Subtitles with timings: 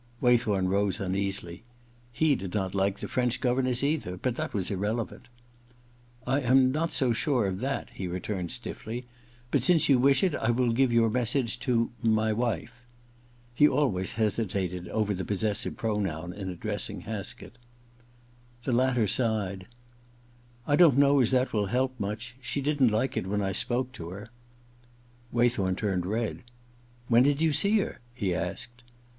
[0.19, 1.63] Waythorn rose uneasily.
[2.11, 5.27] He did not like the French governess either; but that was irrelevant.
[5.79, 10.23] * I am not so sure of that,' he returned stiffly;* but since you wish
[10.23, 12.87] it I will give your message to— my wife.'
[13.53, 17.59] He always hesitated over the possessive pronoun in addressing Haskett.
[18.63, 19.67] The latter sighed.
[20.19, 22.37] * I don t know as that will help much.
[22.41, 25.63] She didn't like it when I spoke to her.' 62 IV THE OTHER TWO 63
[25.63, 26.37] Waythorn turned red.•
[27.07, 28.81] When did you see her?' he asked.